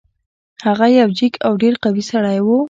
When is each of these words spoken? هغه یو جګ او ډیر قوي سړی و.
هغه 0.65 0.85
یو 0.99 1.09
جګ 1.17 1.33
او 1.45 1.51
ډیر 1.61 1.73
قوي 1.83 2.03
سړی 2.11 2.37
و. 2.41 2.47